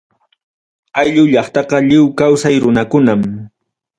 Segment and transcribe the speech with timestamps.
[1.01, 3.21] Ayllu llaqtaqa, lliw kawsay runakunam.